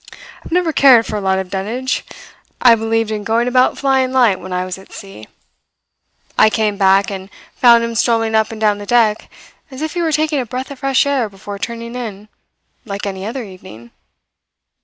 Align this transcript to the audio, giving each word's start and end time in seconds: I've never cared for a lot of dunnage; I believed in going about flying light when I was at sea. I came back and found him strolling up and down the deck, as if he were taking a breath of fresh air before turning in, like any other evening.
I've 0.43 0.51
never 0.51 0.73
cared 0.73 1.05
for 1.05 1.15
a 1.15 1.21
lot 1.21 1.37
of 1.37 1.51
dunnage; 1.51 2.03
I 2.59 2.73
believed 2.73 3.11
in 3.11 3.23
going 3.23 3.47
about 3.47 3.77
flying 3.77 4.11
light 4.11 4.39
when 4.39 4.51
I 4.51 4.65
was 4.65 4.79
at 4.79 4.91
sea. 4.91 5.27
I 6.39 6.49
came 6.49 6.75
back 6.75 7.11
and 7.11 7.29
found 7.55 7.83
him 7.83 7.93
strolling 7.93 8.33
up 8.33 8.51
and 8.51 8.59
down 8.59 8.79
the 8.79 8.87
deck, 8.87 9.29
as 9.69 9.83
if 9.83 9.93
he 9.93 10.01
were 10.01 10.11
taking 10.11 10.39
a 10.39 10.45
breath 10.47 10.71
of 10.71 10.79
fresh 10.79 11.05
air 11.05 11.29
before 11.29 11.59
turning 11.59 11.93
in, 11.93 12.29
like 12.83 13.05
any 13.05 13.27
other 13.27 13.43
evening. 13.43 13.91